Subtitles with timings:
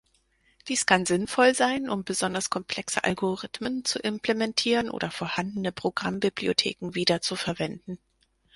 [0.67, 7.99] Dies kann sinnvoll sein, um besonders komplexe Algorithmen zu implementieren oder vorhandene Programmbibliotheken wiederzuverwenden.